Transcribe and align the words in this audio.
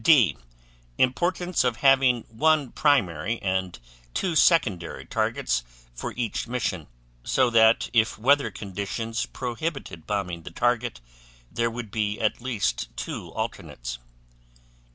D. 0.03 0.35
Importance 0.97 1.63
of 1.63 1.75
having 1.75 2.21
one 2.27 2.71
primary 2.71 3.39
and 3.39 3.77
two 4.15 4.35
secondary 4.35 5.05
targets 5.05 5.63
for 5.93 6.11
each 6.17 6.47
mission, 6.47 6.87
so 7.23 7.51
that 7.51 7.87
if 7.93 8.17
weather 8.17 8.49
conditions 8.49 9.27
prohibited 9.27 10.07
bombing 10.07 10.41
the 10.41 10.49
target 10.49 11.01
there 11.51 11.69
would 11.69 11.91
be 11.91 12.19
at 12.19 12.41
least 12.41 12.89
two 12.97 13.31
alternates. 13.33 13.99